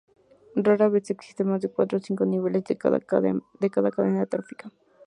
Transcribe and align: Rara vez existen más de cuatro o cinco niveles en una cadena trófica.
Rara 0.55 0.89
vez 0.89 1.11
existen 1.11 1.45
más 1.49 1.61
de 1.61 1.69
cuatro 1.69 1.99
o 1.99 2.01
cinco 2.01 2.25
niveles 2.25 2.63
en 2.67 2.77
una 3.75 3.91
cadena 3.91 4.25
trófica. 4.25 4.71